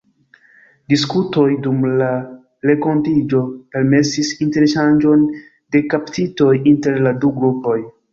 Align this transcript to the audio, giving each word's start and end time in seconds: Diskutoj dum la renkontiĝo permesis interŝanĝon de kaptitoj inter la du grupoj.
Diskutoj 0.91 1.43
dum 1.65 1.83
la 1.99 2.07
renkontiĝo 2.69 3.41
permesis 3.75 4.31
interŝanĝon 4.47 5.27
de 5.77 5.83
kaptitoj 5.93 6.49
inter 6.73 6.99
la 7.09 7.13
du 7.25 7.31
grupoj. 7.37 7.77